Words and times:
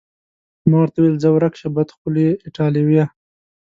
ما 0.69 0.77
ورته 0.81 0.97
وویل: 0.99 1.15
ځه 1.23 1.29
ورک 1.31 1.53
شه، 1.59 1.67
بدخولې 1.75 2.27
ایټالویه. 2.45 3.05